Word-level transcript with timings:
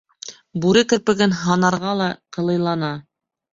Бүре 0.63 0.83
керпеген 0.93 1.37
һанарға 1.43 1.93
ла 2.01 2.09
ҡылыйлана. 2.39 2.93